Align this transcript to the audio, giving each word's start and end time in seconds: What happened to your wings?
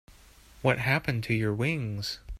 What 0.63 0.79
happened 0.79 1.23
to 1.25 1.35
your 1.35 1.53
wings? 1.53 2.17